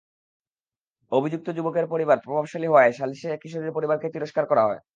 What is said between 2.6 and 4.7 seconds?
হওয়ায় সালিসে কিশোরীর পরিবারকে তিরস্কার করা